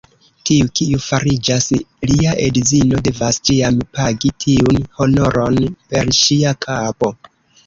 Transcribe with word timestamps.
Tiu, 0.49 0.67
kiu 0.77 1.01
fariĝas 1.07 1.67
lia 2.11 2.31
edzino, 2.45 3.01
devas 3.09 3.39
ĉiam 3.51 3.77
pagi 3.99 4.33
tiun 4.47 4.81
honoron 4.97 5.61
per 5.93 6.11
ŝia 6.23 6.57
kapo. 6.69 7.13